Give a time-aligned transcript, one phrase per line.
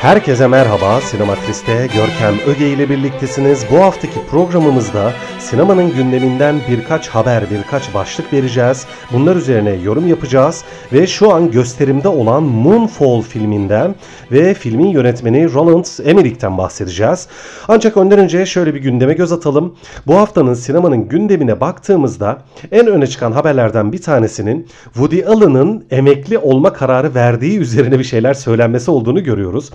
[0.00, 1.00] Herkese merhaba.
[1.00, 3.64] Sinematris'te Görkem Öge ile birliktesiniz.
[3.72, 8.86] Bu haftaki programımızda sinemanın gündeminden birkaç haber, birkaç başlık vereceğiz.
[9.12, 13.94] Bunlar üzerine yorum yapacağız ve şu an gösterimde olan Moonfall filminden
[14.32, 17.28] ve filmin yönetmeni Roland Emmerich'ten bahsedeceğiz.
[17.68, 19.76] Ancak önden önce şöyle bir gündeme göz atalım.
[20.06, 22.42] Bu haftanın sinemanın gündemine baktığımızda
[22.72, 28.34] en öne çıkan haberlerden bir tanesinin Woody Allen'ın emekli olma kararı verdiği üzerine bir şeyler
[28.34, 29.70] söylenmesi olduğunu görüyoruz.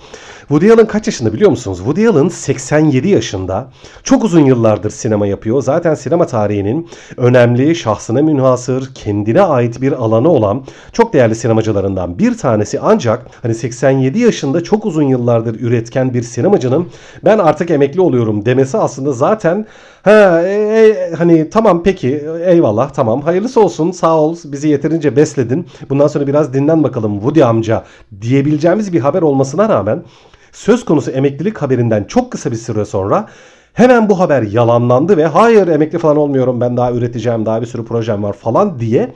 [0.48, 1.78] Woody Allen kaç yaşında biliyor musunuz?
[1.78, 3.70] Woody Allen 87 yaşında.
[4.02, 5.62] Çok uzun yıllardır sinema yapıyor.
[5.62, 12.38] Zaten sinema tarihinin önemli, şahsına münhasır, kendine ait bir alanı olan çok değerli sinemacılarından bir
[12.38, 12.80] tanesi.
[12.80, 16.88] Ancak hani 87 yaşında çok uzun yıllardır üretken bir sinemacının
[17.24, 19.66] ben artık emekli oluyorum demesi aslında zaten
[20.04, 25.66] Ha, e, e, hani tamam peki eyvallah tamam hayırlısı olsun sağ ol bizi yeterince besledin.
[25.90, 27.84] Bundan sonra biraz dinlen bakalım Woody amca
[28.20, 30.04] diyebileceğimiz bir haber olmasına rağmen
[30.52, 33.28] söz konusu emeklilik haberinden çok kısa bir süre sonra
[33.72, 37.84] hemen bu haber yalanlandı ve hayır emekli falan olmuyorum ben daha üreteceğim daha bir sürü
[37.84, 39.12] projem var falan diye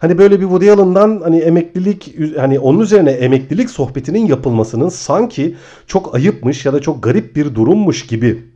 [0.00, 6.14] Hani böyle bir Woody Allen'dan hani emeklilik hani onun üzerine emeklilik sohbetinin yapılmasının sanki çok
[6.14, 8.49] ayıpmış ya da çok garip bir durummuş gibi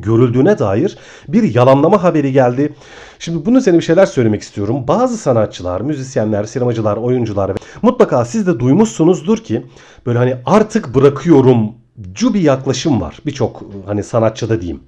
[0.00, 2.72] görüldüğüne dair bir yalanlama haberi geldi.
[3.18, 4.84] Şimdi bunun üzerine bir şeyler söylemek istiyorum.
[4.88, 9.66] Bazı sanatçılar, müzisyenler, sinemacılar, oyuncular mutlaka siz de duymuşsunuzdur ki
[10.06, 11.72] böyle hani artık bırakıyorum
[12.12, 14.80] cu bir yaklaşım var birçok hani sanatçıda diyeyim.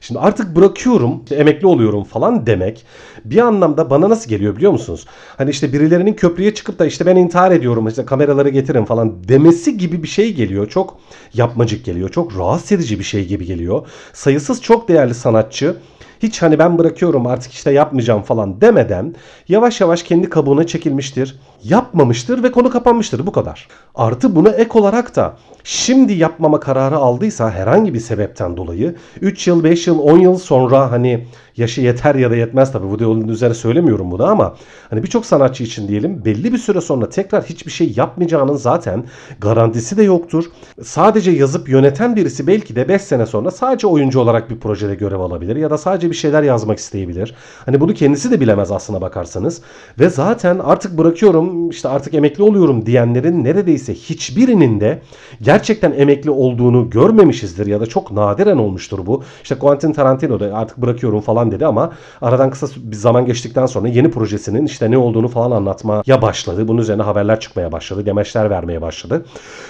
[0.00, 2.84] Şimdi artık bırakıyorum, emekli oluyorum falan demek
[3.24, 5.06] bir anlamda bana nasıl geliyor biliyor musunuz?
[5.38, 9.78] Hani işte birilerinin köprüye çıkıp da işte ben intihar ediyorum işte kameraları getirin falan demesi
[9.78, 10.68] gibi bir şey geliyor.
[10.68, 10.98] Çok
[11.34, 12.08] yapmacık geliyor.
[12.08, 13.86] Çok rahatsız edici bir şey gibi geliyor.
[14.12, 15.76] Sayısız çok değerli sanatçı
[16.22, 19.14] hiç hani ben bırakıyorum artık işte yapmayacağım falan demeden
[19.48, 21.40] yavaş yavaş kendi kabuğuna çekilmiştir.
[21.64, 23.68] Yapmamıştır ve konu kapanmıştır bu kadar.
[23.94, 29.64] Artı buna ek olarak da şimdi yapmama kararı aldıysa herhangi bir sebepten dolayı 3 yıl,
[29.64, 31.26] 5 yıl, 10 yıl sonra hani
[31.56, 32.90] yaşı yeter ya da yetmez tabii.
[32.90, 34.54] Bu Allen'ın üzerine söylemiyorum bunu ama
[34.90, 39.04] hani birçok sanatçı için diyelim belli bir süre sonra tekrar hiçbir şey yapmayacağının zaten
[39.40, 40.44] garantisi de yoktur.
[40.82, 45.20] Sadece yazıp yöneten birisi belki de 5 sene sonra sadece oyuncu olarak bir projede görev
[45.20, 47.34] alabilir ya da sadece bir şeyler yazmak isteyebilir.
[47.66, 49.62] Hani bunu kendisi de bilemez aslına bakarsanız.
[49.98, 55.02] Ve zaten artık bırakıyorum işte artık emekli oluyorum diyenlerin neredeyse hiçbirinin de
[55.42, 59.22] gerçekten emekli olduğunu görmemişizdir ya da çok nadiren olmuştur bu.
[59.42, 63.88] İşte Quentin Tarantino da artık bırakıyorum falan dedi ama aradan kısa bir zaman geçtikten sonra
[63.88, 66.68] yeni projesinin işte ne olduğunu falan anlatmaya başladı.
[66.68, 68.06] Bunun üzerine haberler çıkmaya başladı.
[68.06, 69.24] Demeçler vermeye başladı.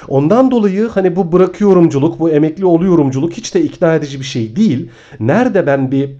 [0.08, 4.90] Ondan dolayı hani bu bırakıyorumculuk, bu emekli oluyorumculuk hiç de ikna edici bir şey değil.
[5.20, 6.10] Nerede ben bir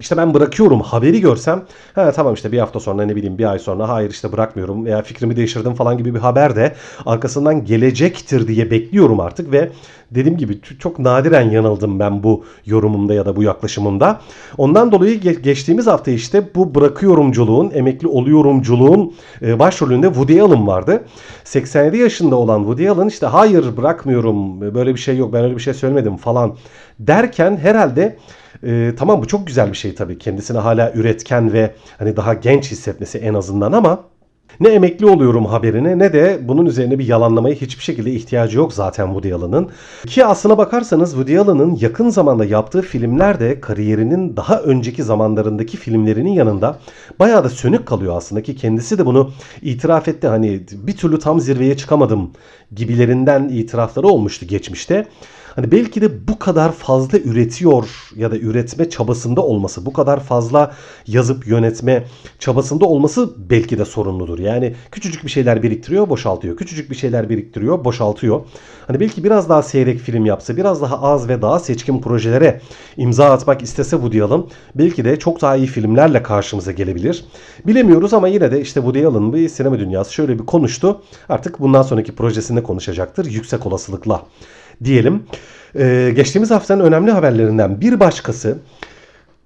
[0.00, 1.64] işte ben bırakıyorum haberi görsem
[1.94, 5.02] ha tamam işte bir hafta sonra ne bileyim bir ay sonra hayır işte bırakmıyorum veya
[5.02, 6.74] fikrimi değiştirdim falan gibi bir haber de
[7.06, 9.70] arkasından gelecektir diye bekliyorum artık ve
[10.10, 14.20] dediğim gibi çok nadiren yanıldım ben bu yorumumda ya da bu yaklaşımımda.
[14.58, 21.04] Ondan dolayı geçtiğimiz hafta işte bu bırakıyorumculuğun, emekli oluyorumculuğun e, başrolünde Woody Allen vardı.
[21.44, 25.62] 87 yaşında olan Woody Allen işte hayır bırakmıyorum böyle bir şey yok ben öyle bir
[25.62, 26.56] şey söylemedim falan
[26.98, 28.18] derken herhalde
[28.66, 30.18] e, tamam bu çok güzel bir şey tabii.
[30.18, 34.04] Kendisini hala üretken ve hani daha genç hissetmesi en azından ama
[34.60, 39.06] ne emekli oluyorum haberine ne de bunun üzerine bir yalanlamaya hiçbir şekilde ihtiyacı yok zaten
[39.06, 39.68] Woody Allen'ın.
[40.06, 46.32] Ki aslına bakarsanız Woody Allen'ın yakın zamanda yaptığı filmler de kariyerinin daha önceki zamanlarındaki filmlerinin
[46.32, 46.78] yanında
[47.18, 49.30] bayağı da sönük kalıyor aslında ki kendisi de bunu
[49.62, 50.26] itiraf etti.
[50.26, 52.30] Hani bir türlü tam zirveye çıkamadım
[52.76, 55.06] gibilerinden itirafları olmuştu geçmişte.
[55.56, 60.74] Hani belki de bu kadar fazla üretiyor ya da üretme çabasında olması, bu kadar fazla
[61.06, 62.04] yazıp yönetme
[62.38, 64.38] çabasında olması belki de sorunludur.
[64.38, 66.56] Yani küçücük bir şeyler biriktiriyor, boşaltıyor.
[66.56, 68.40] Küçücük bir şeyler biriktiriyor, boşaltıyor.
[68.86, 72.60] Hani belki biraz daha seyrek film yapsa, biraz daha az ve daha seçkin projelere
[72.96, 74.44] imza atmak istese Woody Allen
[74.74, 77.24] belki de çok daha iyi filmlerle karşımıza gelebilir.
[77.66, 81.02] Bilemiyoruz ama yine de işte Woody Allen bir sinema dünyası şöyle bir konuştu.
[81.28, 84.22] Artık bundan sonraki projesinde konuşacaktır yüksek olasılıkla
[84.84, 85.22] diyelim.
[85.78, 88.58] Ee, geçtiğimiz haftanın önemli haberlerinden bir başkası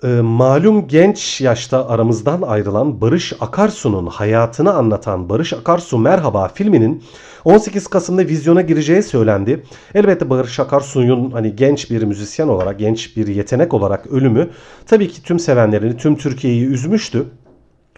[0.04, 7.02] Ee, malum genç yaşta aramızdan ayrılan Barış Akarsu'nun hayatını anlatan Barış Akarsu Merhaba filminin
[7.44, 9.62] 18 Kasım'da vizyona gireceği söylendi.
[9.94, 14.50] Elbette Barış Akarsu'nun hani genç bir müzisyen olarak, genç bir yetenek olarak ölümü
[14.86, 17.24] tabii ki tüm sevenlerini, tüm Türkiye'yi üzmüştü.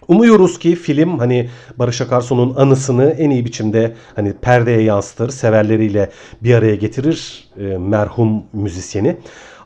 [0.07, 6.09] Umuyoruz ki film hani Barış Akarsu'nun anısını en iyi biçimde hani perdeye yansıtır, severleriyle
[6.41, 9.17] bir araya getirir e, merhum müzisyeni.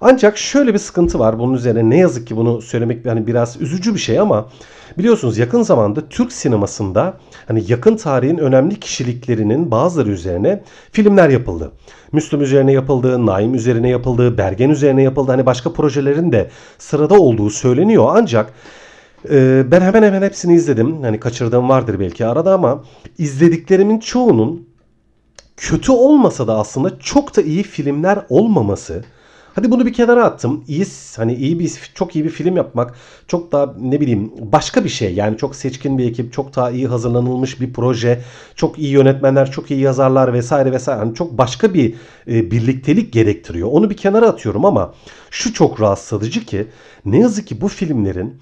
[0.01, 1.39] Ancak şöyle bir sıkıntı var.
[1.39, 4.49] Bunun üzerine ne yazık ki bunu söylemek hani biraz üzücü bir şey ama
[4.97, 7.17] biliyorsunuz yakın zamanda Türk sinemasında
[7.47, 11.71] hani yakın tarihin önemli kişiliklerinin bazıları üzerine filmler yapıldı.
[12.11, 15.31] Müslüm üzerine yapıldı, Naim üzerine yapıldı, Bergen üzerine yapıldı.
[15.31, 18.07] Hani başka projelerin de sırada olduğu söyleniyor.
[18.11, 18.53] Ancak
[19.29, 21.03] ee, ben hemen hemen hepsini izledim.
[21.03, 22.83] Hani kaçırdığım vardır belki arada ama
[23.17, 24.67] izlediklerimin çoğunun
[25.57, 29.03] kötü olmasa da aslında çok da iyi filmler olmaması.
[29.57, 30.63] Hadi bunu bir kenara attım.
[30.67, 30.85] İyi
[31.17, 32.95] hani iyi bir çok iyi bir film yapmak
[33.27, 35.13] çok daha ne bileyim başka bir şey.
[35.13, 38.21] Yani çok seçkin bir ekip, çok daha iyi hazırlanılmış bir proje,
[38.55, 40.99] çok iyi yönetmenler, çok iyi yazarlar vesaire vesaire.
[40.99, 41.95] Yani çok başka bir
[42.27, 43.69] e, birliktelik gerektiriyor.
[43.71, 44.93] Onu bir kenara atıyorum ama
[45.31, 46.67] şu çok rahatsız edici ki
[47.05, 48.35] ne yazık ki bu filmlerin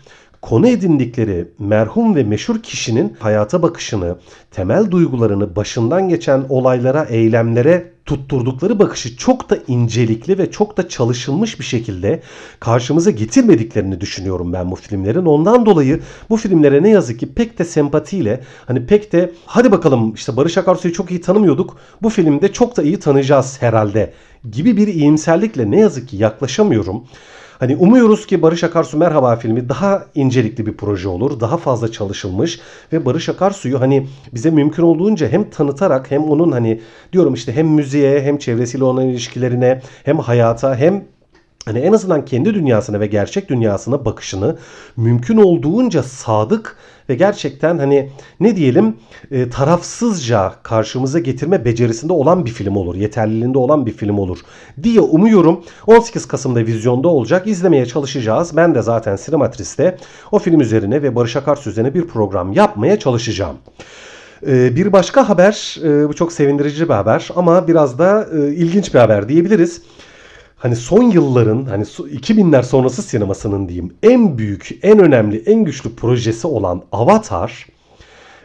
[0.50, 4.18] konu edindikleri merhum ve meşhur kişinin hayata bakışını,
[4.52, 11.60] temel duygularını, başından geçen olaylara, eylemlere tutturdukları bakışı çok da incelikli ve çok da çalışılmış
[11.60, 12.22] bir şekilde
[12.60, 15.26] karşımıza getirmediklerini düşünüyorum ben bu filmlerin.
[15.26, 16.00] Ondan dolayı
[16.30, 20.58] bu filmlere ne yazık ki pek de sempatiyle hani pek de hadi bakalım işte Barış
[20.58, 21.78] Akarsu'yu çok iyi tanımıyorduk.
[22.02, 24.14] Bu filmde çok da iyi tanıyacağız herhalde
[24.52, 27.04] gibi bir iyimserlikle ne yazık ki yaklaşamıyorum.
[27.60, 31.40] Hani umuyoruz ki Barış Akarsu Merhaba filmi daha incelikli bir proje olur.
[31.40, 32.60] Daha fazla çalışılmış
[32.94, 36.82] ve Barış Akarsu'yu hani bize mümkün olduğunca hem tanıtarak hem onun hani
[37.14, 41.04] diyorum işte hem müziğe hem çevresiyle olan ilişkilerine hem hayata hem
[41.66, 44.58] hani en azından kendi dünyasına ve gerçek dünyasına bakışını
[44.98, 46.78] mümkün olduğunca sadık
[47.10, 48.10] ve gerçekten hani
[48.40, 48.96] ne diyelim
[49.32, 52.96] e, tarafsızca karşımıza getirme becerisinde olan bir film olur.
[52.96, 54.40] Yeterliliğinde olan bir film olur
[54.84, 55.64] diye umuyorum.
[55.88, 57.48] 18 Kasım'da vizyonda olacak.
[57.48, 58.56] İzlemeye çalışacağız.
[58.56, 59.98] Ben de zaten Sinematris'te
[60.32, 63.56] o film üzerine ve Barış Akarsu üzerine bir program yapmaya çalışacağım.
[64.48, 68.94] E, bir başka haber, e, bu çok sevindirici bir haber ama biraz da e, ilginç
[68.94, 69.82] bir haber diyebiliriz
[70.58, 76.48] hani son yılların hani 2000'ler sonrası sinemasının diyeyim en büyük, en önemli, en güçlü projesi
[76.48, 77.66] olan Avatar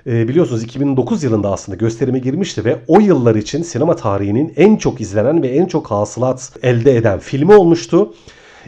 [0.06, 5.00] e, biliyorsunuz 2009 yılında aslında gösterime girmişti ve o yıllar için sinema tarihinin en çok
[5.00, 8.14] izlenen ve en çok hasılat elde eden filmi olmuştu.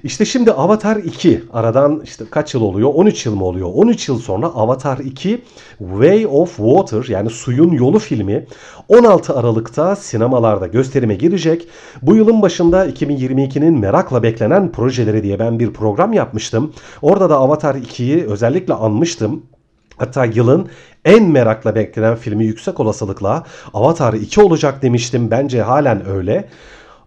[0.05, 2.91] İşte şimdi Avatar 2 aradan işte kaç yıl oluyor?
[2.95, 3.69] 13 yıl mı oluyor?
[3.75, 5.43] 13 yıl sonra Avatar 2
[5.79, 8.47] Way of Water yani suyun yolu filmi
[8.89, 11.69] 16 Aralık'ta sinemalarda gösterime girecek.
[12.03, 16.73] Bu yılın başında 2022'nin merakla beklenen projeleri diye ben bir program yapmıştım.
[17.03, 19.43] Orada da Avatar 2'yi özellikle anmıştım.
[19.97, 20.69] Hatta yılın
[21.05, 23.45] en merakla beklenen filmi yüksek olasılıkla
[23.75, 25.31] Avatar 2 olacak demiştim.
[25.31, 26.49] Bence halen öyle.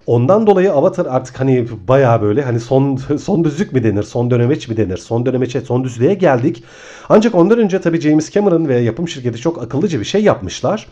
[0.07, 4.67] Ondan dolayı Avatar artık hani baya böyle hani son son düzlük mi denir, son dönemeç
[4.67, 6.63] mi denir, son dönemeçe, son düzlüğe geldik.
[7.09, 10.87] Ancak ondan önce tabii James Cameron ve yapım şirketi çok akıllıca bir şey yapmışlar.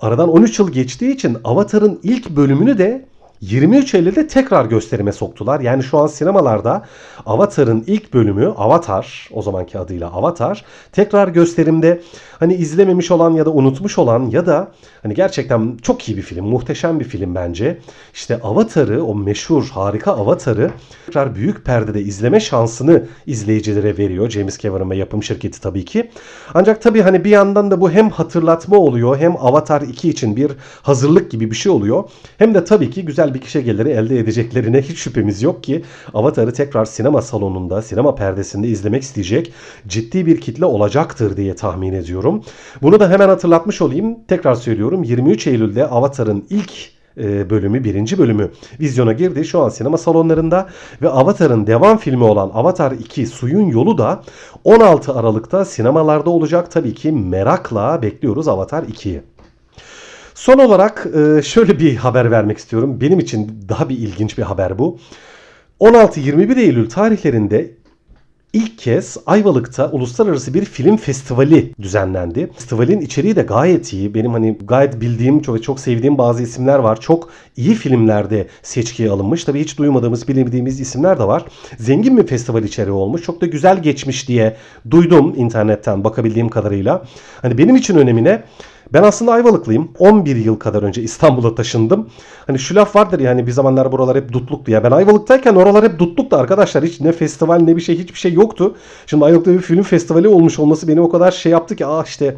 [0.00, 3.06] Aradan 13 yıl geçtiği için Avatar'ın ilk bölümünü de
[3.40, 5.60] 23 Eylül'de tekrar gösterime soktular.
[5.60, 6.84] Yani şu an sinemalarda
[7.26, 12.02] Avatar'ın ilk bölümü Avatar o zamanki adıyla Avatar tekrar gösterimde
[12.40, 16.46] hani izlememiş olan ya da unutmuş olan ya da hani gerçekten çok iyi bir film,
[16.46, 17.78] muhteşem bir film bence.
[18.14, 20.70] İşte Avatar'ı o meşhur harika Avatar'ı
[21.06, 24.30] tekrar büyük perdede izleme şansını izleyicilere veriyor.
[24.30, 26.10] James Cameron ve yapım şirketi tabii ki.
[26.54, 30.52] Ancak tabii hani bir yandan da bu hem hatırlatma oluyor hem Avatar 2 için bir
[30.82, 32.04] hazırlık gibi bir şey oluyor.
[32.38, 36.52] Hem de tabii ki güzel bir kişi geliri elde edeceklerine hiç şüphemiz yok ki Avatar'ı
[36.52, 39.52] tekrar sinema salonunda, sinema perdesinde izlemek isteyecek
[39.88, 42.42] ciddi bir kitle olacaktır diye tahmin ediyorum.
[42.82, 44.16] Bunu da hemen hatırlatmış olayım.
[44.28, 49.44] Tekrar söylüyorum 23 Eylül'de Avatar'ın ilk e, bölümü, birinci bölümü vizyona girdi.
[49.44, 50.68] Şu an sinema salonlarında
[51.02, 54.22] ve Avatar'ın devam filmi olan Avatar 2 Suyun Yolu da
[54.64, 56.70] 16 Aralık'ta sinemalarda olacak.
[56.70, 59.22] Tabii ki merakla bekliyoruz Avatar 2'yi.
[60.38, 63.00] Son olarak e, şöyle bir haber vermek istiyorum.
[63.00, 64.98] Benim için daha bir ilginç bir haber bu.
[65.80, 67.70] 16-21 Eylül tarihlerinde
[68.52, 72.50] ilk kez Ayvalık'ta uluslararası bir film festivali düzenlendi.
[72.54, 74.14] Festivalin içeriği de gayet iyi.
[74.14, 77.00] Benim hani gayet bildiğim çok çok sevdiğim bazı isimler var.
[77.00, 79.44] Çok iyi filmlerde seçkiye alınmış.
[79.44, 81.44] Tabii hiç duymadığımız, bilmediğimiz isimler de var.
[81.78, 83.22] Zengin bir festival içeriği olmuş.
[83.22, 84.56] Çok da güzel geçmiş diye
[84.90, 87.04] duydum internetten bakabildiğim kadarıyla.
[87.42, 88.42] Hani benim için önemine
[88.92, 89.88] Ben aslında Ayvalıklıyım.
[89.98, 92.10] 11 yıl kadar önce İstanbul'a taşındım.
[92.46, 94.84] Hani şu laf vardır yani bir zamanlar buralar hep dutluktu ya.
[94.84, 96.84] Ben Ayvalık'tayken oralar hep dutluktu arkadaşlar.
[96.84, 98.76] Hiç ne festival ne bir şey hiçbir şey yoktu.
[99.06, 102.36] Şimdi Ayvalık'ta bir film festivali olmuş olması beni o kadar şey yaptı ki ah işte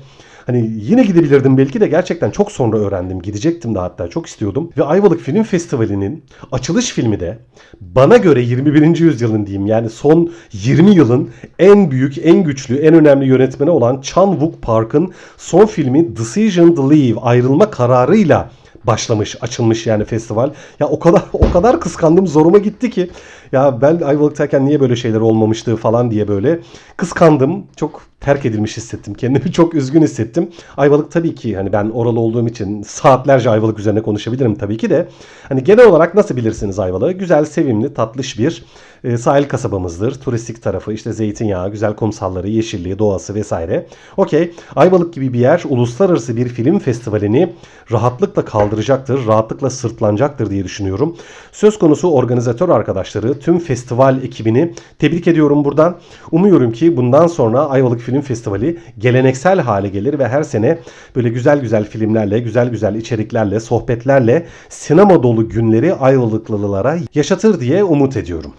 [0.50, 3.22] Hani yine gidebilirdim belki de gerçekten çok sonra öğrendim.
[3.22, 4.70] Gidecektim de hatta çok istiyordum.
[4.78, 7.38] Ve Ayvalık Film Festivali'nin açılış filmi de
[7.80, 8.98] bana göre 21.
[9.00, 14.30] yüzyılın diyeyim yani son 20 yılın en büyük, en güçlü, en önemli yönetmeni olan Chan
[14.30, 18.50] Wook Park'ın son filmi Decision to Leave ayrılma kararıyla
[18.84, 20.50] başlamış, açılmış yani festival.
[20.80, 23.10] Ya o kadar o kadar kıskandım, zoruma gitti ki.
[23.52, 26.60] Ya ben Ayvalık'tayken niye böyle şeyler olmamıştı falan diye böyle
[26.96, 27.64] kıskandım.
[27.76, 29.14] Çok terk edilmiş hissettim.
[29.14, 30.50] Kendimi çok üzgün hissettim.
[30.76, 35.08] Ayvalık tabii ki hani ben oralı olduğum için saatlerce Ayvalık üzerine konuşabilirim tabii ki de.
[35.48, 37.12] Hani genel olarak nasıl bilirsiniz Ayvalık'ı?
[37.12, 38.64] Güzel, sevimli, tatlış bir
[39.04, 40.14] e, sahil kasabamızdır.
[40.14, 43.86] Turistik tarafı işte zeytinyağı, güzel kumsalları, yeşilliği, doğası vesaire.
[44.16, 44.52] Okey.
[44.76, 47.52] Ayvalık gibi bir yer uluslararası bir film festivalini
[47.92, 51.16] rahatlıkla kaldıracaktır, rahatlıkla sırtlanacaktır diye düşünüyorum.
[51.52, 55.96] Söz konusu organizatör arkadaşları, tüm festival ekibini tebrik ediyorum buradan.
[56.32, 60.78] Umuyorum ki bundan sonra Ayvalık Film Festivali geleneksel hale gelir ve her sene
[61.16, 68.16] böyle güzel güzel filmlerle, güzel güzel içeriklerle, sohbetlerle sinema dolu günleri Ayvalıklılara yaşatır diye umut
[68.16, 68.52] ediyorum.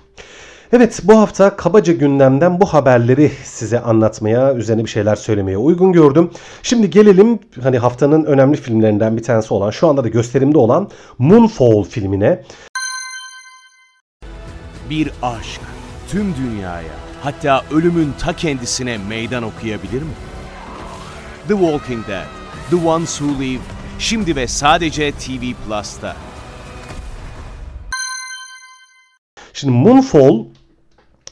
[0.74, 6.32] Evet bu hafta kabaca gündemden bu haberleri size anlatmaya, üzerine bir şeyler söylemeye uygun gördüm.
[6.64, 11.84] Şimdi gelelim hani haftanın önemli filmlerinden bir tanesi olan, şu anda da gösterimde olan Moonfall
[11.84, 12.44] filmine.
[14.90, 15.62] Bir aşk
[16.10, 20.14] tüm dünyaya hatta ölümün ta kendisine meydan okuyabilir mi?
[21.48, 22.26] The Walking Dead,
[22.70, 23.62] The Ones Who Live,
[24.00, 26.16] şimdi ve sadece TV Plus'ta.
[29.54, 30.46] Şimdi Moonfall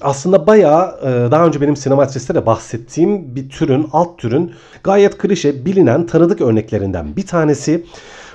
[0.01, 4.51] aslında bayağı e, daha önce benim sinematristte de bahsettiğim bir türün, alt türün
[4.83, 7.85] gayet klişe, bilinen, tanıdık örneklerinden bir tanesi.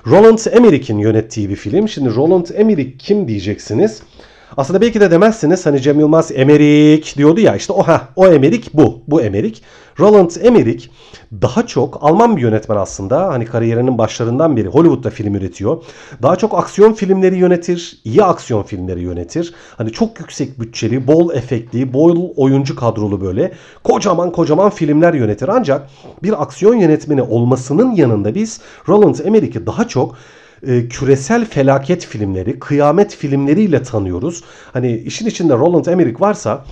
[0.07, 1.89] Roland Emmerich'in yönettiği bir film.
[1.89, 4.03] Şimdi Roland Emmerich kim diyeceksiniz?
[4.57, 8.69] Aslında belki de demezsiniz hani Cem Yılmaz Emmerich diyordu ya işte o ha o Emmerich
[8.75, 9.03] bu.
[9.09, 9.61] Bu Emmerich.
[10.01, 10.89] Roland Emmerich
[11.43, 13.29] daha çok Alman bir yönetmen aslında.
[13.29, 15.85] Hani kariyerinin başlarından beri Hollywood'da film üretiyor.
[16.23, 18.01] Daha çok aksiyon filmleri yönetir.
[18.05, 19.55] iyi aksiyon filmleri yönetir.
[19.77, 23.53] Hani çok yüksek bütçeli, bol efektli, bol oyuncu kadrolu böyle
[23.85, 25.49] kocaman kocaman filmler yönetir.
[25.49, 25.91] Ancak
[26.23, 30.17] bir aksiyon yönetmeni olmasının yanında biz Roland Emmerich'i daha çok
[30.67, 34.43] e, küresel felaket filmleri, kıyamet filmleriyle tanıyoruz.
[34.73, 36.65] Hani işin içinde Roland Emmerich varsa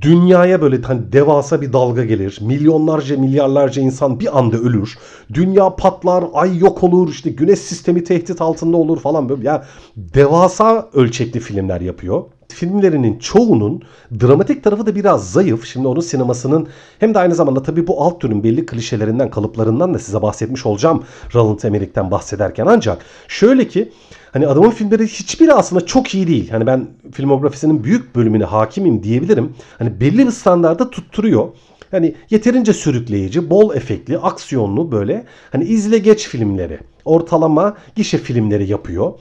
[0.00, 2.38] dünyaya böyle hani devasa bir dalga gelir.
[2.42, 4.98] Milyonlarca milyarlarca insan bir anda ölür.
[5.34, 9.46] Dünya patlar, ay yok olur, işte güneş sistemi tehdit altında olur falan böyle.
[9.46, 9.62] Ya yani
[9.96, 13.82] devasa ölçekli filmler yapıyor filmlerinin çoğunun
[14.20, 15.66] dramatik tarafı da biraz zayıf.
[15.66, 16.68] Şimdi onun sinemasının
[16.98, 21.04] hem de aynı zamanda tabii bu alt türün belli klişelerinden, kalıplarından da size bahsetmiş olacağım
[21.34, 22.66] Roland Emmerich'ten bahsederken.
[22.66, 23.92] Ancak şöyle ki
[24.32, 26.50] hani adamın filmleri hiçbiri aslında çok iyi değil.
[26.50, 29.54] Hani ben filmografisinin büyük bölümüne hakimim diyebilirim.
[29.78, 31.48] Hani belli bir standarda tutturuyor.
[31.90, 39.12] Hani yeterince sürükleyici, bol efektli, aksiyonlu böyle hani izle geç filmleri, ortalama gişe filmleri yapıyor.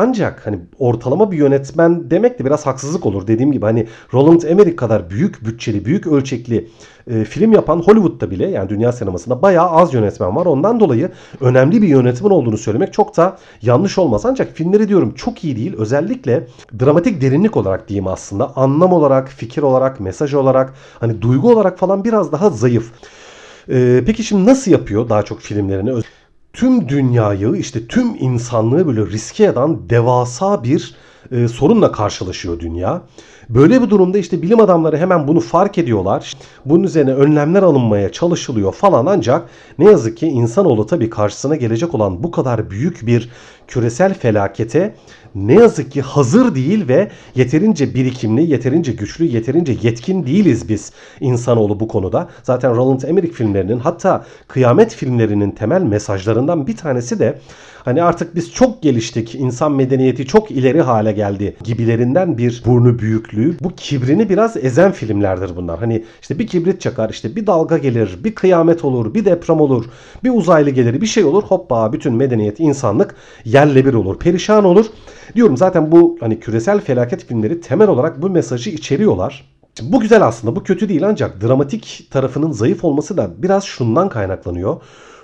[0.00, 3.26] Ancak hani ortalama bir yönetmen demek de biraz haksızlık olur.
[3.26, 6.68] Dediğim gibi hani Roland Emmerich kadar büyük bütçeli, büyük ölçekli
[7.10, 10.46] e, film yapan Hollywood'da bile yani dünya sinemasında bayağı az yönetmen var.
[10.46, 14.26] Ondan dolayı önemli bir yönetmen olduğunu söylemek çok da yanlış olmaz.
[14.26, 15.74] Ancak filmleri diyorum çok iyi değil.
[15.78, 16.46] Özellikle
[16.80, 18.56] dramatik derinlik olarak diyeyim aslında.
[18.56, 22.92] Anlam olarak, fikir olarak, mesaj olarak, hani duygu olarak falan biraz daha zayıf.
[23.70, 25.92] Ee, peki şimdi nasıl yapıyor daha çok filmlerini?
[26.58, 30.94] Tüm dünyayı işte tüm insanlığı böyle riske eden devasa bir
[31.30, 33.02] e, sorunla karşılaşıyor dünya.
[33.48, 36.34] Böyle bir durumda işte bilim adamları hemen bunu fark ediyorlar.
[36.64, 39.48] Bunun üzerine önlemler alınmaya çalışılıyor falan ancak
[39.78, 43.30] ne yazık ki insanoğlu tabii karşısına gelecek olan bu kadar büyük bir
[43.68, 44.94] küresel felakete
[45.34, 51.80] ne yazık ki hazır değil ve yeterince birikimli, yeterince güçlü, yeterince yetkin değiliz biz insanoğlu
[51.80, 52.28] bu konuda.
[52.42, 57.38] Zaten Roland Emmerich filmlerinin hatta kıyamet filmlerinin temel mesajlarından bir tanesi de
[57.84, 63.56] hani artık biz çok geliştik, insan medeniyeti çok ileri hale geldi gibilerinden bir burnu büyüklüğü.
[63.60, 65.78] Bu kibrini biraz ezen filmlerdir bunlar.
[65.78, 69.84] Hani işte bir kibrit çakar, işte bir dalga gelir, bir kıyamet olur, bir deprem olur,
[70.24, 71.42] bir uzaylı gelir, bir şey olur.
[71.42, 74.86] Hoppa bütün medeniyet, insanlık yerle bir olur, perişan olur.
[75.38, 79.44] Diyorum zaten bu hani küresel felaket filmleri temel olarak bu mesajı içeriyorlar.
[79.82, 84.82] Bu güzel aslında bu kötü değil ancak dramatik tarafının zayıf olması da biraz şundan kaynaklanıyor.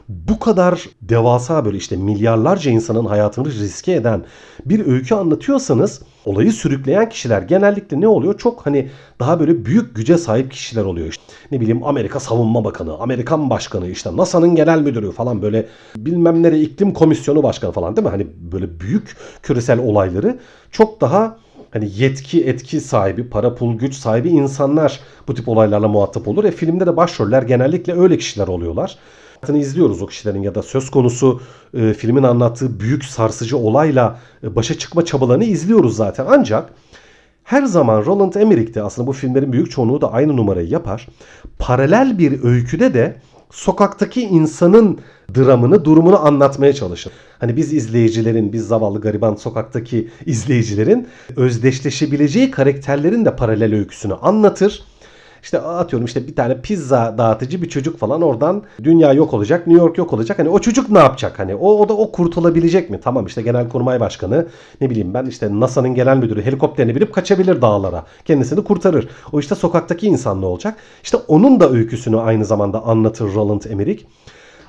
[0.08, 4.24] Bu kadar devasa böyle işte milyarlarca insanın hayatını riske eden
[4.64, 8.38] bir öykü anlatıyorsanız olayı sürükleyen kişiler genellikle ne oluyor?
[8.38, 11.08] Çok hani daha böyle büyük güce sahip kişiler oluyor.
[11.08, 16.42] İşte ne bileyim Amerika Savunma Bakanı, Amerikan Başkanı, işte NASA'nın genel müdürü falan böyle bilmem
[16.42, 18.10] nere iklim komisyonu başkanı falan değil mi?
[18.10, 20.38] Hani böyle büyük küresel olayları
[20.70, 21.36] çok daha
[21.70, 26.44] hani yetki etki sahibi, para pul güç sahibi insanlar bu tip olaylarla muhatap olur.
[26.44, 28.98] E filmde de başroller genellikle öyle kişiler oluyorlar.
[29.54, 31.40] İzliyoruz o kişilerin ya da söz konusu
[31.74, 36.26] e, filmin anlattığı büyük sarsıcı olayla e, başa çıkma çabalarını izliyoruz zaten.
[36.28, 36.70] Ancak
[37.44, 41.08] her zaman Roland Emmerich'te aslında bu filmlerin büyük çoğunluğu da aynı numarayı yapar.
[41.58, 43.16] Paralel bir öyküde de
[43.50, 44.98] sokaktaki insanın
[45.36, 47.12] dramını, durumunu anlatmaya çalışır.
[47.38, 54.84] Hani biz izleyicilerin, biz zavallı gariban sokaktaki izleyicilerin özdeşleşebileceği karakterlerin de paralel öyküsünü anlatır.
[55.44, 59.84] İşte atıyorum işte bir tane pizza dağıtıcı bir çocuk falan oradan dünya yok olacak, New
[59.84, 60.38] York yok olacak.
[60.38, 61.38] Hani o çocuk ne yapacak?
[61.38, 63.00] Hani o, o da o kurtulabilecek mi?
[63.04, 64.46] Tamam işte Genelkurmay Başkanı
[64.80, 68.04] ne bileyim ben işte NASA'nın genel müdürü helikopterini binip kaçabilir dağlara.
[68.24, 69.08] Kendisini kurtarır.
[69.32, 70.76] O işte sokaktaki insan ne olacak?
[71.02, 74.04] İşte onun da öyküsünü aynı zamanda anlatır Roland Emmerich.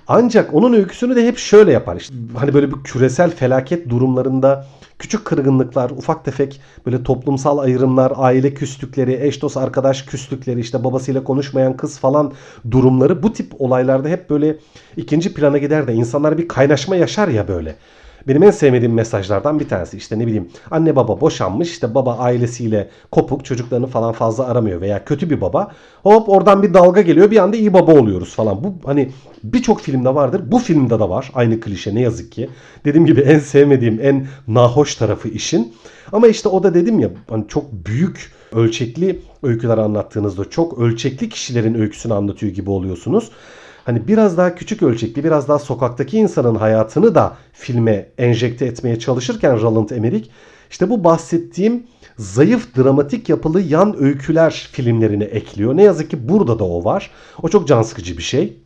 [0.07, 1.95] Ancak onun öyküsünü de hep şöyle yapar.
[1.95, 4.65] İşte hani böyle bir küresel felaket durumlarında
[4.99, 11.23] küçük kırgınlıklar, ufak tefek böyle toplumsal ayrımlar, aile küslükleri, eş dost arkadaş küslükleri, işte babasıyla
[11.23, 12.33] konuşmayan kız falan
[12.71, 14.57] durumları bu tip olaylarda hep böyle
[14.97, 17.75] ikinci plana gider de insanlar bir kaynaşma yaşar ya böyle.
[18.27, 22.89] Benim en sevmediğim mesajlardan bir tanesi işte ne bileyim anne baba boşanmış işte baba ailesiyle
[23.11, 25.71] kopuk çocuklarını falan fazla aramıyor veya kötü bir baba.
[26.03, 28.63] Hop oradan bir dalga geliyor bir anda iyi baba oluyoruz falan.
[28.63, 29.11] Bu hani
[29.43, 30.41] birçok filmde vardır.
[30.51, 32.49] Bu filmde de var aynı klişe ne yazık ki.
[32.85, 35.73] Dediğim gibi en sevmediğim en nahoş tarafı işin.
[36.11, 41.73] Ama işte o da dedim ya hani çok büyük ölçekli öyküler anlattığınızda çok ölçekli kişilerin
[41.73, 43.31] öyküsünü anlatıyor gibi oluyorsunuz
[43.85, 49.61] hani biraz daha küçük ölçekli, biraz daha sokaktaki insanın hayatını da filme enjekte etmeye çalışırken
[49.61, 50.29] Roland Emmerich
[50.69, 51.83] işte bu bahsettiğim
[52.17, 55.77] zayıf dramatik yapılı yan öyküler filmlerini ekliyor.
[55.77, 57.11] Ne yazık ki burada da o var.
[57.43, 58.57] O çok can sıkıcı bir şey.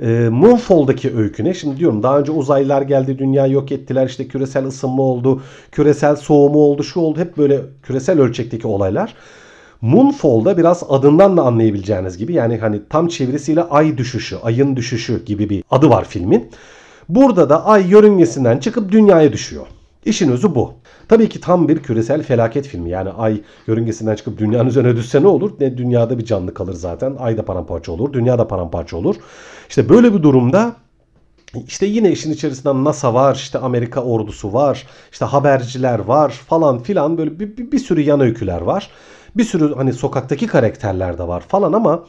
[0.00, 1.54] E, Moonfall'daki öykü ne?
[1.54, 6.58] Şimdi diyorum daha önce uzaylılar geldi, dünya yok ettiler, işte küresel ısınma oldu, küresel soğumu
[6.58, 7.20] oldu, şu oldu.
[7.20, 9.14] Hep böyle küresel ölçekteki olaylar.
[9.84, 15.50] Moonfall'da biraz adından da anlayabileceğiniz gibi yani hani tam çevirisiyle ay düşüşü, ayın düşüşü gibi
[15.50, 16.50] bir adı var filmin.
[17.08, 19.66] Burada da ay yörüngesinden çıkıp dünyaya düşüyor.
[20.04, 20.72] İşin özü bu.
[21.08, 22.90] Tabii ki tam bir küresel felaket filmi.
[22.90, 25.52] Yani ay yörüngesinden çıkıp dünyanın üzerine düşse ne olur?
[25.60, 27.16] Ne dünyada bir canlı kalır zaten.
[27.18, 28.12] Ay da paramparça olur.
[28.12, 29.16] Dünya da paramparça olur.
[29.68, 30.76] İşte böyle bir durumda
[31.66, 37.18] işte yine işin içerisinde NASA var, işte Amerika ordusu var, işte haberciler var falan filan
[37.18, 38.90] böyle bir, bir, bir sürü yan öyküler var.
[39.36, 42.04] Bir sürü hani sokaktaki karakterler de var falan ama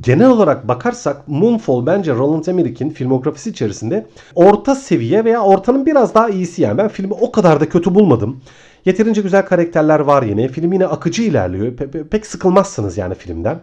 [0.00, 6.28] genel olarak bakarsak Moonfall bence Roland Emmerich'in filmografisi içerisinde orta seviye veya ortanın biraz daha
[6.28, 6.78] iyisi yani.
[6.78, 8.40] Ben filmi o kadar da kötü bulmadım.
[8.84, 10.48] Yeterince güzel karakterler var yine.
[10.48, 11.66] Film yine akıcı ilerliyor.
[11.66, 13.60] Pe- pek sıkılmazsınız yani filmden.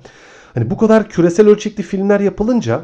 [0.54, 2.82] Hani bu kadar küresel ölçekli filmler yapılınca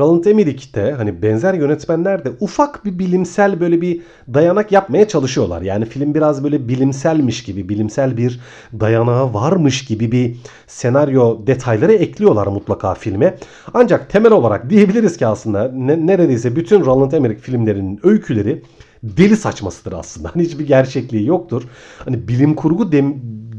[0.00, 4.00] Roland Emmerich'te hani benzer yönetmenler de ufak bir bilimsel böyle bir
[4.34, 5.62] dayanak yapmaya çalışıyorlar.
[5.62, 8.40] Yani film biraz böyle bilimselmiş gibi, bilimsel bir
[8.80, 13.38] dayanağı varmış gibi bir senaryo detayları ekliyorlar mutlaka filme.
[13.74, 18.62] Ancak temel olarak diyebiliriz ki aslında ne, neredeyse bütün Roland Emmerich filmlerinin öyküleri
[19.02, 20.30] deli saçmasıdır aslında.
[20.34, 21.62] Hani hiçbir gerçekliği yoktur.
[22.04, 23.14] Hani bilim kurgu dem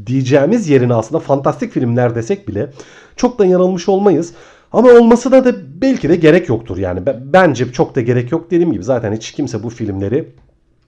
[0.06, 2.70] diyeceğimiz yerine aslında fantastik filmler desek bile
[3.16, 4.32] çok da yanılmış olmayız.
[4.72, 7.00] Ama olması da da belki de gerek yoktur yani.
[7.24, 10.28] Bence çok da gerek yok dediğim gibi zaten hiç kimse bu filmleri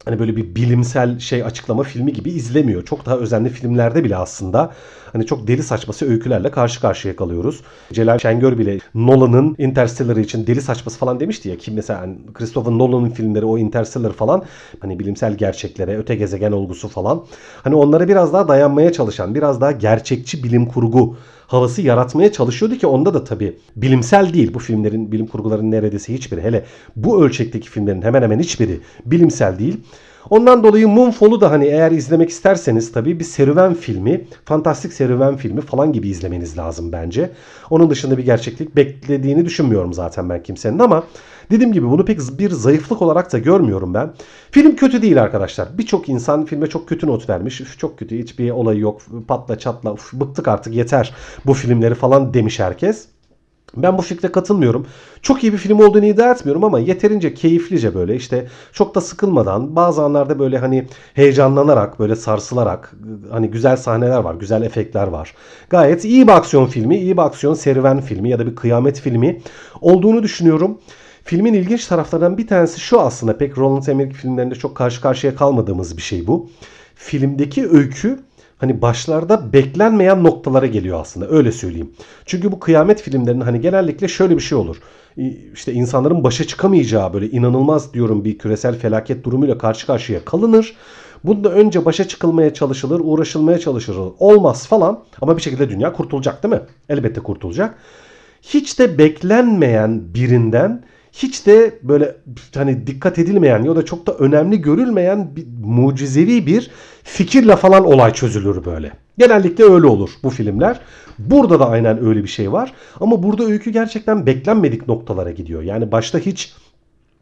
[0.04, 2.84] hani böyle bir bilimsel şey açıklama filmi gibi izlemiyor.
[2.84, 4.72] Çok daha özenli filmlerde bile aslında
[5.12, 7.60] hani çok deli saçması öykülerle karşı karşıya kalıyoruz.
[7.92, 11.56] Celal Şengör bile Nolan'ın Interstellar için deli saçması falan demişti ya.
[11.56, 14.42] Kim mesela hani Christopher Nolan'ın filmleri o Interstellar falan
[14.80, 17.24] hani bilimsel gerçeklere, öte gezegen olgusu falan.
[17.62, 21.16] Hani onlara biraz daha dayanmaya çalışan, biraz daha gerçekçi bilim kurgu
[21.50, 24.54] havası yaratmaya çalışıyordu ki onda da tabii bilimsel değil.
[24.54, 26.64] Bu filmlerin, bilim kurguların neredeyse hiçbiri hele
[26.96, 29.76] bu ölçekteki filmlerin hemen hemen hiçbiri bilimsel değil.
[30.30, 35.60] Ondan dolayı Moonfall'u da hani eğer izlemek isterseniz tabii bir serüven filmi, fantastik serüven filmi
[35.60, 37.30] falan gibi izlemeniz lazım bence.
[37.70, 41.04] Onun dışında bir gerçeklik beklediğini düşünmüyorum zaten ben kimsenin ama
[41.50, 44.12] dediğim gibi bunu pek bir zayıflık olarak da görmüyorum ben.
[44.50, 45.68] Film kötü değil arkadaşlar.
[45.78, 47.60] Birçok insan filme çok kötü not vermiş.
[47.60, 49.00] Üf, çok kötü hiçbir olayı yok.
[49.28, 51.14] Patla çatla uf, bıktık artık yeter
[51.46, 53.06] bu filmleri falan demiş herkes.
[53.76, 54.86] Ben bu fikre katılmıyorum.
[55.22, 59.76] Çok iyi bir film olduğunu iddia etmiyorum ama yeterince keyiflice böyle işte çok da sıkılmadan
[59.76, 62.94] bazı anlarda böyle hani heyecanlanarak böyle sarsılarak
[63.30, 65.34] hani güzel sahneler var, güzel efektler var.
[65.70, 69.40] Gayet iyi bir aksiyon filmi, iyi bir aksiyon serüven filmi ya da bir kıyamet filmi
[69.80, 70.78] olduğunu düşünüyorum.
[71.24, 75.96] Filmin ilginç taraflarından bir tanesi şu aslında pek Roland Emmerich filmlerinde çok karşı karşıya kalmadığımız
[75.96, 76.50] bir şey bu.
[76.94, 78.18] Filmdeki öykü
[78.60, 81.90] hani başlarda beklenmeyen noktalara geliyor aslında öyle söyleyeyim.
[82.26, 84.76] Çünkü bu kıyamet filmlerinin hani genellikle şöyle bir şey olur.
[85.54, 90.76] İşte insanların başa çıkamayacağı böyle inanılmaz diyorum bir küresel felaket durumuyla karşı karşıya kalınır.
[91.24, 94.12] Bunda önce başa çıkılmaya çalışılır, uğraşılmaya çalışılır.
[94.18, 96.60] Olmaz falan ama bir şekilde dünya kurtulacak değil mi?
[96.88, 97.74] Elbette kurtulacak.
[98.42, 102.16] Hiç de beklenmeyen birinden hiç de böyle
[102.54, 106.70] hani dikkat edilmeyen ya da çok da önemli görülmeyen bir mucizevi bir
[107.02, 108.92] fikirle falan olay çözülür böyle.
[109.18, 110.80] Genellikle öyle olur bu filmler.
[111.18, 112.72] Burada da aynen öyle bir şey var.
[113.00, 115.62] Ama burada öykü gerçekten beklenmedik noktalara gidiyor.
[115.62, 116.54] Yani başta hiç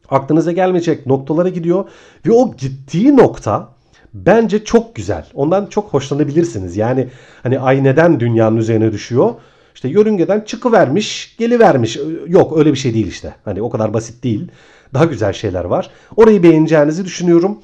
[0.09, 1.85] aklınıza gelmeyecek noktalara gidiyor.
[2.27, 3.69] Ve o gittiği nokta
[4.15, 5.27] bence çok güzel.
[5.35, 6.77] Ondan çok hoşlanabilirsiniz.
[6.77, 7.09] Yani
[7.43, 9.35] hani ay neden dünyanın üzerine düşüyor?
[9.79, 11.99] İşte yörüngeden çıkıvermiş, gelivermiş.
[12.27, 13.35] Yok öyle bir şey değil işte.
[13.45, 14.49] Hani o kadar basit değil.
[14.95, 15.91] Daha güzel şeyler var.
[16.17, 17.59] Orayı beğeneceğinizi düşünüyorum.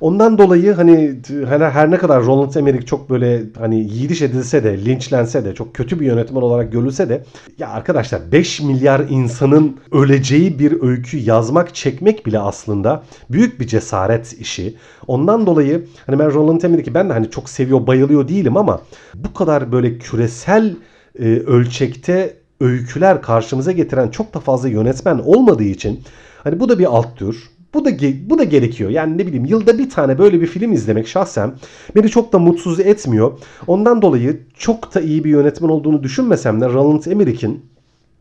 [0.00, 1.20] Ondan dolayı hani
[1.58, 6.00] her ne kadar Roland Emmerich çok böyle hani yiğidiş edilse de, linçlense de, çok kötü
[6.00, 7.24] bir yönetmen olarak görülse de
[7.58, 14.32] ya arkadaşlar 5 milyar insanın öleceği bir öykü yazmak, çekmek bile aslında büyük bir cesaret
[14.40, 14.74] işi.
[15.06, 18.80] Ondan dolayı hani ben Roland Emmerich'i ben de hani çok seviyor, bayılıyor değilim ama
[19.14, 20.76] bu kadar böyle küresel
[21.18, 26.00] e, ölçekte öyküler karşımıza getiren çok da fazla yönetmen olmadığı için
[26.44, 27.50] hani bu da bir alt tür.
[27.74, 27.90] Bu da
[28.30, 28.90] bu da gerekiyor.
[28.90, 31.54] Yani ne bileyim yılda bir tane böyle bir film izlemek şahsen
[31.96, 33.38] beni çok da mutsuz etmiyor.
[33.66, 37.64] Ondan dolayı çok da iyi bir yönetmen olduğunu düşünmesem de Roland Emmerich'in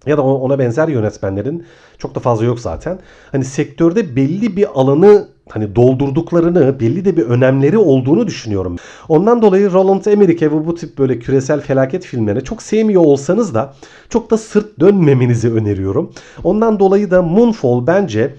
[0.06, 1.66] ya da ona benzer yönetmenlerin
[1.98, 3.00] çok da fazla yok zaten.
[3.32, 8.76] Hani sektörde belli bir alanı hani doldurduklarını, belli de bir önemleri olduğunu düşünüyorum.
[9.10, 13.74] Ondan dolayı Roland Emmerich'e ve bu tip böyle küresel felaket filmlerine çok sevmiyor olsanız da
[14.10, 16.12] çok da sırt dönmemenizi öneriyorum.
[16.44, 18.36] Ondan dolayı da Moonfall bence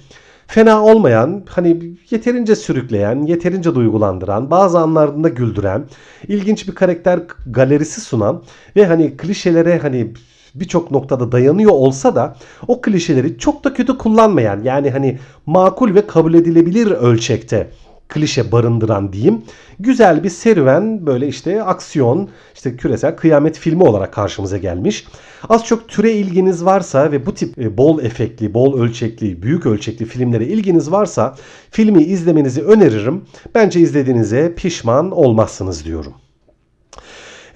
[0.46, 5.84] fena olmayan, hani yeterince sürükleyen, yeterince duygulandıran, bazı anlarında güldüren,
[6.28, 8.42] ilginç bir karakter galerisi sunan
[8.76, 10.12] ve hani klişelere hani
[10.60, 12.36] birçok noktada dayanıyor olsa da
[12.68, 17.70] o klişeleri çok da kötü kullanmayan yani hani makul ve kabul edilebilir ölçekte
[18.08, 19.42] klişe barındıran diyeyim.
[19.78, 25.06] Güzel bir serüven böyle işte aksiyon, işte küresel kıyamet filmi olarak karşımıza gelmiş.
[25.48, 30.06] Az çok türe ilginiz varsa ve bu tip e, bol efektli, bol ölçekli, büyük ölçekli
[30.06, 31.36] filmlere ilginiz varsa
[31.70, 33.24] filmi izlemenizi öneririm.
[33.54, 36.14] Bence izlediğinize pişman olmazsınız diyorum.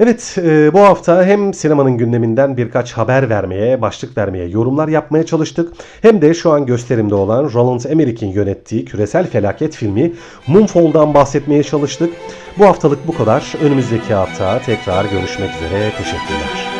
[0.02, 5.72] Evet e, bu hafta hem sinemanın gündeminden birkaç haber vermeye, başlık vermeye, yorumlar yapmaya çalıştık.
[6.02, 10.12] Hem de şu an gösterimde olan Roland Emmerich'in yönettiği küresel felaket filmi
[10.46, 12.10] Moonfall'dan bahsetmeye çalıştık.
[12.58, 13.54] Bu haftalık bu kadar.
[13.62, 15.90] Önümüzdeki hafta tekrar görüşmek üzere.
[15.98, 16.79] Teşekkürler.